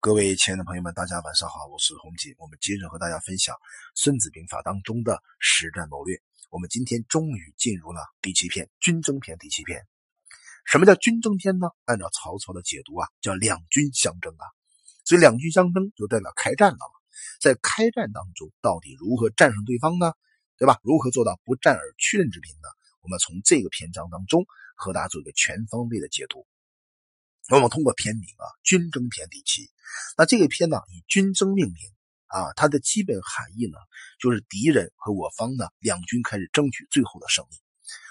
[0.00, 2.32] 各位亲爱的朋友们，大家晚上好，我是洪锦。
[2.38, 3.52] 我们接着和大家分享
[3.96, 6.22] 《孙子兵法》当中的实战谋略。
[6.50, 9.84] 我们今天终于进入了第七篇——军争篇第七篇。
[10.64, 11.66] 什么叫军争篇呢？
[11.84, 14.46] 按照曹操的解读啊，叫两军相争啊。
[15.04, 16.94] 所以两军相争就代表开战了嘛。
[17.40, 20.12] 在开战当中，到底如何战胜对方呢？
[20.58, 20.78] 对吧？
[20.84, 22.68] 如何做到不战而屈人之兵呢？
[23.02, 24.46] 我们从这个篇章当中
[24.76, 26.46] 和大家做一个全方位的解读。
[27.56, 29.70] 我们通过篇名啊，《军争篇》第七。
[30.18, 31.76] 那这个篇呢，以军争命名
[32.26, 33.78] 啊，它的基本含义呢，
[34.20, 37.56] 就是敌人和我方呢，两军开始争取最后的胜利。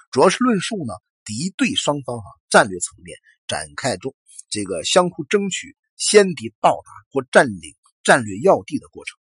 [0.10, 3.16] 主要是论述呢，敌对双方啊，战略层面
[3.48, 4.16] 展开中
[4.50, 9.20] 这个相互争取先敌到达或占领战略要地的过程。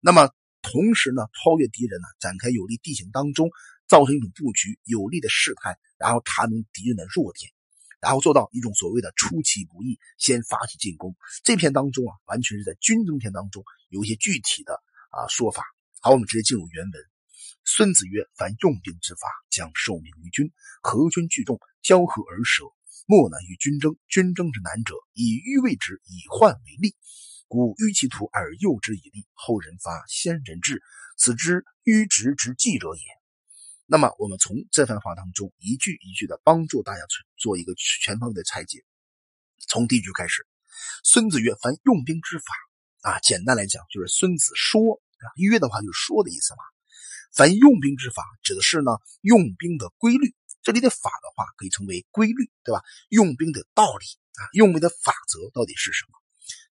[0.00, 0.28] 那么
[0.60, 3.48] 同时呢，超越敌人呢，展开有利地形当中，
[3.88, 7.50] 造成一种布局有利的事态，然后查明敌人的弱点。
[8.02, 11.14] 然后做到一种所谓的出其不意，先发起进攻。
[11.44, 14.74] 这篇当中啊，完全是在军争篇当中有一些具体的
[15.12, 15.62] 啊说法。
[16.00, 16.92] 好，我们直接进入原文。
[17.64, 20.50] 孙子曰：“凡用兵之法，将受命于君，
[20.82, 22.64] 合军聚众，交合而舍，
[23.06, 23.94] 莫难于军争。
[24.08, 26.96] 军争之难者，以迂为之，以患为利。
[27.46, 30.82] 故迂其途而诱之以利，后人发，先人至，
[31.16, 33.02] 此之迂直之计者也。”
[33.92, 38.82] 那么，我们从这番话当中一句一句的帮助大家去做一个全方位的拆解。
[39.68, 40.46] 从第一句开始，
[41.04, 42.44] 孙子曰：“凡用兵之法
[43.02, 44.80] 啊，简单来讲就是孙子说
[45.18, 46.62] 啊，约的话就是说的意思嘛。
[47.34, 50.34] 凡用兵之法，指的是呢用兵的规律。
[50.62, 52.80] 这里的法的话，可以称为规律，对吧？
[53.10, 54.06] 用兵的道理
[54.40, 56.16] 啊，用兵的法则到底是什么？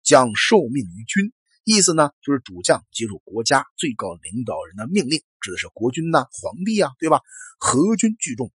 [0.03, 1.31] 将受命于君。”
[1.65, 7.21] 意思呢，就是主将接受国家最高领导人的命令，指的是国君呐、皇帝啊，对吧？
[7.59, 8.51] 合军聚众，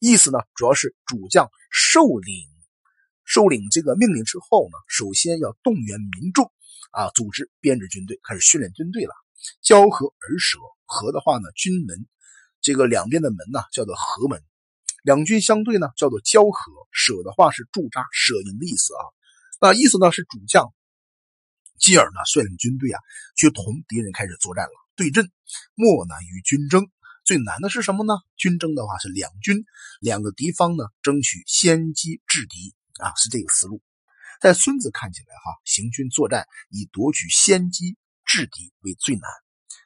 [0.00, 2.46] 意思呢，主要是主将受领，
[3.24, 6.52] 受领这个命令之后呢，首先要动员民众
[6.92, 9.12] 啊，组织编制军队，开始训练军队了。
[9.62, 12.06] 交合而舍，合的话呢，军门
[12.60, 14.38] 这个两边的门呢，叫做合门；
[15.02, 16.72] 两军相对呢，叫做交合。
[16.92, 19.02] 舍的话是驻扎、舍营的意思啊。
[19.58, 20.72] 那意思呢，是主将。
[21.82, 22.98] 继而呢，率领军队啊，
[23.36, 24.72] 去同敌人开始作战了。
[24.94, 25.28] 对阵
[25.74, 26.86] 莫难于军争，
[27.24, 28.14] 最难的是什么呢？
[28.36, 29.64] 军争的话是两军
[30.00, 32.72] 两个敌方呢，争取先机制敌
[33.02, 33.82] 啊，是这个思路。
[34.40, 39.28] 在孙子看起来哈，行军作战以夺取先机制敌为最难。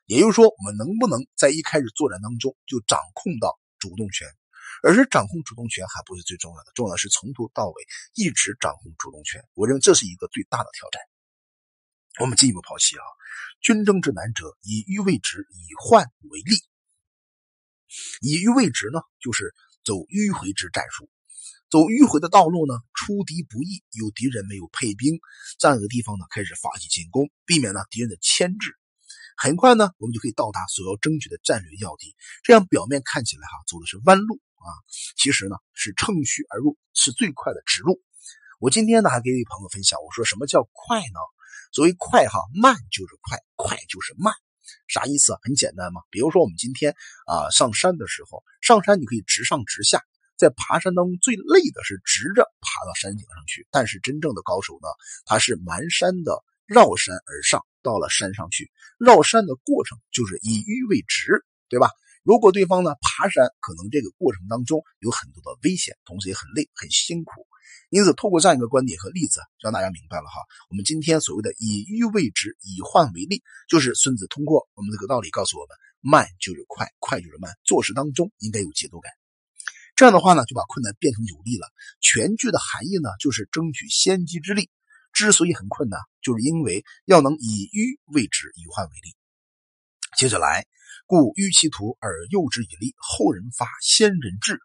[0.04, 4.28] 也就是说，我们能不能在一开始作战当中就掌控到主动权？
[4.82, 7.82] 而是掌控主动权还不是最重要的，重要的是从头到尾
[8.14, 9.42] 一直掌控主动权。
[9.54, 11.00] 我认为这是一个最大的挑战。
[12.18, 13.04] 我们进一步剖析啊，
[13.60, 16.56] 军争之难者，以迂为直，以患为利。
[18.22, 19.52] 以迂为直呢，就是
[19.84, 21.10] 走迂回之战术。
[21.68, 25.20] 走迂回的道路呢，出敌不易，有敌人没有配兵，
[25.58, 28.72] 这样一个地方呢，开始发起进攻，避免了敌人的牵制。
[29.36, 32.16] 很快呢，我们就可以到达所要争取的战略要地。
[32.44, 34.72] 这样表面看起来哈，走的是弯路啊，
[35.18, 38.00] 其实呢是乘虚而入，是最快的直路。
[38.58, 41.20] 我今天呢还给一位朋友分享，我说什么叫快呢？
[41.76, 44.32] 所谓快哈，慢就是快，快就是慢，
[44.88, 45.38] 啥意思啊？
[45.42, 46.00] 很简单嘛。
[46.08, 50.00] 比如说我们今天啊上山的时候，上山你可以直上直下，
[50.38, 54.88] 在爬山当中最累的是直着爬到山顶上去，但是真正的高手呢，
[55.26, 61.90] 他是满山的绕山而上，到了山上去，绕山的过程就是以迂为直，对吧？
[62.22, 67.46] 如果对方呢爬山，可能这个过程当中有很多的危险，同时也很累很辛苦。
[67.90, 70.40] 因此，透过这样一个观点和例子，让大家明白了哈。
[70.70, 77.52] 我们今天所谓的以迂为直，以患为利，就是孙子通过我们这个道理告诉我们：慢就是快，快就是慢。
[77.64, 79.12] 做事当中应该有节奏感。
[79.94, 81.66] 这样的话呢，就把困难变成有利了。
[82.00, 84.68] 全句的含义呢，就是争取先机之利。
[85.12, 89.16] 之所以很困难，就是因为要能以迂为直，以患为利。
[90.18, 90.66] 接着来，
[91.06, 94.60] 故迂其途而诱之以利，后人发，先人至。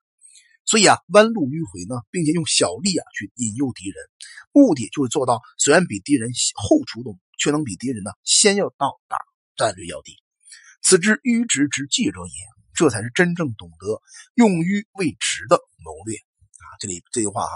[0.71, 3.99] 所以啊，弯路迂回呢，并且用小力啊去引诱敌人，
[4.53, 9.17] 目的就是做到虽然比敌人后出动，却能比敌人呢先要到达
[9.57, 10.15] 战略要地。
[10.81, 12.39] 此之迂直之计者也，
[12.73, 13.99] 这才是真正懂得
[14.35, 16.79] 用迂为直的谋略啊！
[16.79, 17.55] 这里这句话哈，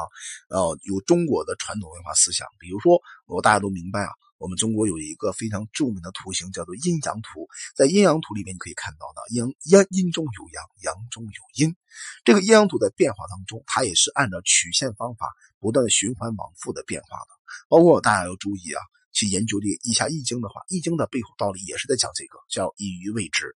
[0.49, 4.11] 呃，有中国的传统文化思想，比如说我大家都明白啊。
[4.37, 7.47] 我们中国有一个非常著名的图形，叫做阴阳图。
[7.75, 11.75] 在阴阳图里面，你可以看到的阴阴阴中有阳，阳中有阴。
[12.23, 17.27] 这个阴阳图在变化当中，它也是按照曲线方法不断的循环往复的变化的。
[17.69, 18.81] 包括大家要注意啊，
[19.13, 23.55] 去研究这个一下易经的话，易经的背后道理也是在讲这个，叫以鱼为直。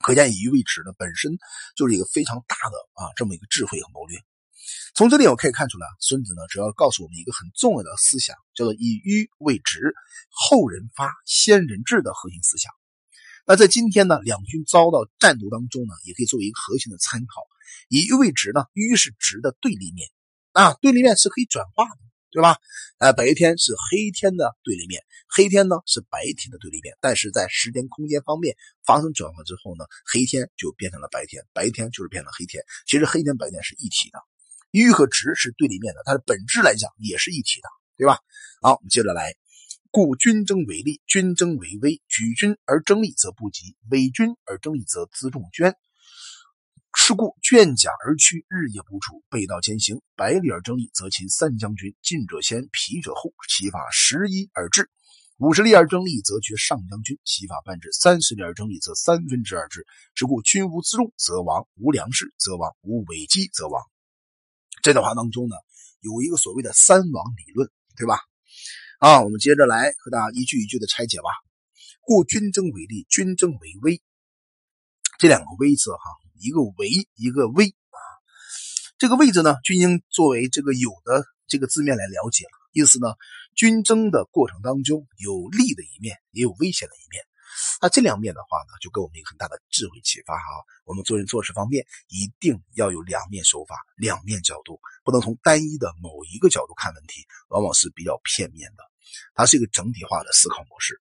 [0.00, 1.38] 可见以鱼为直呢，本身
[1.76, 4.18] 就是一个非常大的啊这么一个智慧和谋略。
[4.94, 9.94] 从这里我可以看出来，孙子呢主要告诉我们一个很重要的思想，叫做以迂为直，
[10.28, 12.72] 后人发，先人治的核心思想。
[13.46, 17.42] 那在今天呢，两军遭到战斗当中呢，也可以作为一个核心的参考。
[17.88, 20.08] 以迂为直呢，迂是直的对立面
[20.52, 21.98] 啊，对立面是可以转化的。
[22.32, 22.58] 对吧？
[22.98, 26.96] 呃，白天是黑天的对立面，黑天呢是白天的对立面。
[27.00, 28.54] 但是在时间空间方面
[28.86, 32.62] 发生转化之后呢，黑天就变成了白天，白天就是变成黑天。
[32.86, 34.20] 其实黑天白天是一体的，
[34.72, 38.18] 迂和直是对立面的，它的本质来讲也是一体的，对吧？
[38.62, 39.34] 好，我们接着来，
[39.90, 42.00] 故军争为利，军争为威。
[42.08, 45.74] 举军而争利则不及，伪军而争利则辎重捐。
[46.94, 50.02] 是故卷甲而趋，日夜不处，背道兼行。
[50.16, 51.94] 百里而争利，则擒三将军。
[52.02, 53.32] 进者先，疲者后。
[53.48, 54.90] 其法十一而至。
[55.38, 57.18] 五十里而争利，则绝上将军。
[57.24, 57.90] 其法半至。
[57.92, 59.86] 三十里而争利，则三分之二至。
[60.14, 63.82] 是故军无辎重则亡，无粮食则亡，无伪机则亡。
[64.82, 65.56] 这段话当中呢，
[66.00, 68.20] 有一个所谓的三王理论，对吧？
[68.98, 71.30] 啊，我们接着来和大家一句一句的拆解吧。
[72.02, 74.00] 故军争为利，军争为威。
[75.18, 76.00] 这两个“威”字，哈。
[76.42, 78.00] 一个为一个危啊，
[78.96, 82.50] 这个位置呢，军应作为这个有的这个字面来了解了。
[82.72, 83.12] 意思呢，
[83.54, 87.22] 军争的过程当中有利的一面，也有危险的一面。
[87.80, 90.42] 那这两面的话呢，就给我们一个很大的智慧启发哈。
[90.84, 98.84] 我们做人做事方面一定要有两面手法、两面角度，不能从单一的某一个角度看问题，往往是比较片面的。
[99.34, 101.00] 它是一个整体化的思考模式。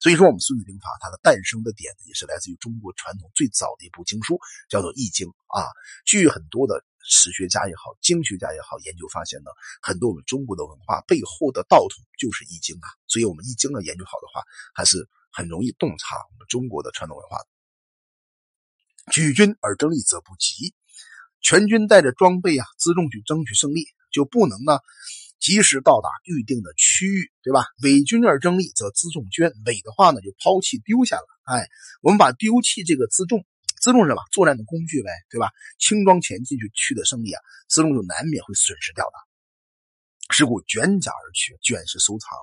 [0.00, 5.70] 所以说，我们《孙子兵法》它的诞生的点也是来自于中国传统最早的一部经书，叫做《易经》啊。
[6.04, 9.50] 据很多的史学家也好、经学家也好研究发现呢，
[9.80, 12.90] 很多我们中国的文化背后的道统就是《易经》啊。
[13.06, 14.42] 所以，我们《易经》呢研究好的话，
[14.74, 17.38] 还是很容易洞察我们中国的传统文化。
[19.12, 20.74] 举军而争利则不及，
[21.40, 24.78] 全军带着装备啊、辎重去争取胜利，就不能呢。
[25.40, 27.66] 及时到达预定的区域，对吧？
[27.82, 29.50] 伪军而争利，则辎重捐。
[29.66, 31.26] 伪的话呢，就抛弃丢下了。
[31.42, 31.66] 哎，
[32.00, 33.44] 我们把丢弃这个辎重，
[33.82, 34.22] 辎重是什么？
[34.30, 35.50] 作战的工具呗，对吧？
[35.80, 39.18] 轻装前进去取得胜利啊，辎重就难免会损失掉的。
[40.30, 42.38] 是故卷甲而去，卷是收藏，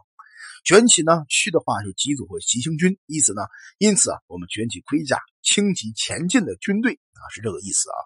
[0.63, 3.41] 卷起呢去的话就急走或急行军，意思呢？
[3.77, 7.97] 因此啊，我们卷起盔甲，轻骑前进的军队啊，是这个意思啊。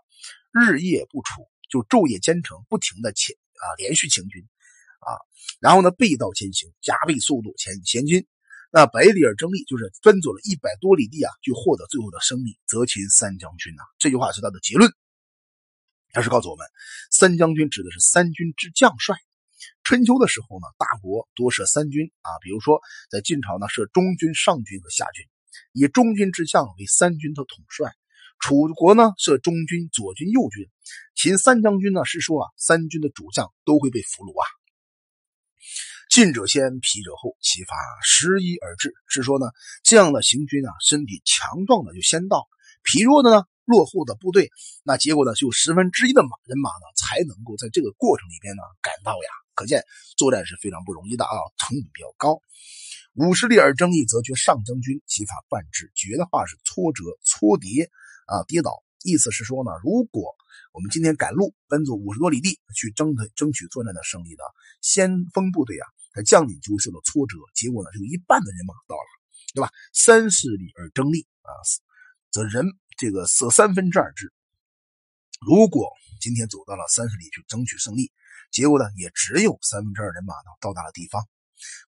[0.52, 4.48] 日夜不处，就昼夜兼程，不停的前啊，连续行军。
[5.00, 5.20] 啊，
[5.60, 8.26] 然后呢，背道前行，加倍速度前前进。
[8.72, 13.84] 那百里而争利，就是奔走了一百多里地啊，就获得最后的胜利，则擒三将军呐。
[14.00, 14.92] 这句话是他的结论，
[16.14, 16.66] 他是告诉我们，
[17.12, 19.18] 三将军指的是三军之将帅。
[19.84, 25.26] 春秋的时候呢，大国多设三军啊，比如说在晋朝呢，设中军、上军和下军，
[25.72, 27.92] 以中军之将为三军的统帅。
[28.40, 30.70] 楚国呢，设中军、左军、右军。
[31.16, 34.44] 秦三将军呢，是说啊，三军的主将都会被俘虏啊。
[36.10, 38.94] 进者先，疲者后，其法十一而至。
[39.08, 39.48] 是说呢，
[39.84, 42.48] 这样的行军啊，身体强壮的就先到，
[42.84, 44.52] 疲弱的呢，落后的部队，
[44.84, 49.43] 那结果呢，就十分之一的马人马呢，才能够在这个过程里边呢赶到呀。
[49.56, 49.84] 可见
[50.18, 52.42] 作战是非常不容易的啊，成本比较高。
[53.14, 55.92] 五十里而争利，则绝上将军，其法半至。
[55.96, 57.90] 绝的话是挫折、挫跌
[58.26, 58.84] 啊，跌倒。
[59.04, 60.36] 意思是说呢，如果
[60.72, 64.44] 我们今天赶路奔走五十多里地去争争取作战的胜利呢，
[64.82, 65.88] 先锋部队啊。
[66.16, 69.10] 他将领就受到挫折，结果呢，只有一半的人马到了，
[69.56, 69.72] 对吧？
[69.94, 71.50] 三十里而争利啊，
[72.30, 74.32] 则人这个舍三分之二之。
[75.42, 75.90] 如果
[76.22, 78.12] 今天走到了三十里去争取胜利，
[78.54, 81.28] 结果呢，也只有三分之二人马呢到达了地方。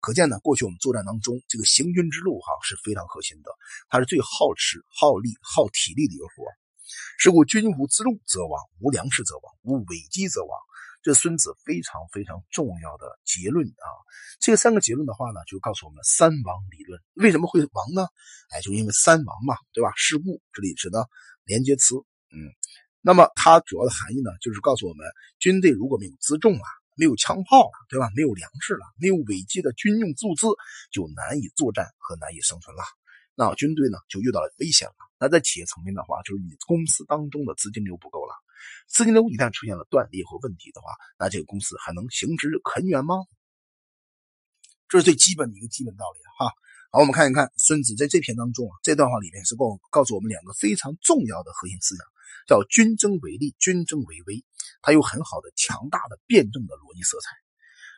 [0.00, 3.50] 可见呢，过去我们作战当中，这个行军之路哈是非常核心的，
[3.88, 6.44] 它是最耗时、耗力、耗体力的一个活
[7.18, 10.59] 是故军无辎重则亡，无粮食则亡，无危机则亡。
[11.02, 13.88] 这孙子非常非常重要的结论啊！
[14.40, 18.09] 这三个结论的话呢，就告诉我们三王理论为什么会亡呢？
[18.49, 19.92] 哎，就因为三王嘛，对吧？
[19.97, 21.06] 事故这里指的
[21.44, 21.97] 连接词，
[22.33, 22.49] 嗯，
[23.06, 25.04] 那么它主要的含义呢，就是告诉我们，
[25.38, 26.64] 军队如果没有辎重啊，
[26.96, 28.08] 没有枪炮了，对吧？
[28.16, 30.46] 没有粮食了，没有违纪的军用物资，
[30.90, 32.82] 就难以作战和难以生存了。
[33.34, 34.94] 那军队呢，就遇到了危险了。
[35.20, 38.32] 那在企业层面的话，就是你公司当中的资金流不够了。
[38.88, 43.16] 资金流一旦出现了断裂或问题的话，那这个公司还能行之很远吗？
[44.88, 46.49] 这是最基本的一个基本道理哈。
[46.90, 52.06] 好，我们看一看孙子在这篇当中啊，这段话里面是告告诉我们两个非常重要的核心思想，
[52.46, 54.44] 叫军争为利，军争为威。
[54.82, 57.28] 它有很好的、强大的辩证的逻辑色彩。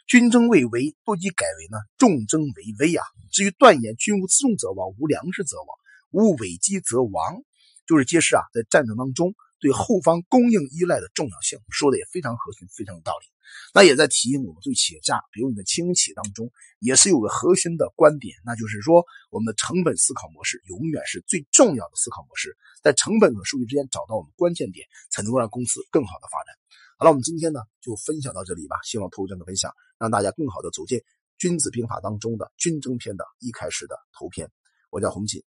[0.07, 3.05] 军争为威，不及改为呢重争为威啊。
[3.33, 5.69] 至于断言军无辎重则亡，无粮食则亡，
[6.11, 7.43] 无伪机则亡，
[7.87, 9.35] 就是揭示啊，在战争当中。
[9.59, 13.27] 对后方供应依赖的重要性，说的也非常核心，非常有道理。
[13.75, 26.55] 那也在提醒我们，对企业家，比如你的轻企当中，也是有个核心的观点，那就是说，我们的成本思考模式永远是最重要的思考模式，在成本和数据之间找到我们关键点，才能够让公司更好的发展。
[26.99, 28.77] 好了，我们今天呢就分享到这里吧。
[28.83, 30.99] 希望通过这样的分享，让大家更好的走进
[31.39, 34.51] 《君子兵法》当中的军争篇的一开始的头篇。
[34.91, 35.43] 我叫洪锦。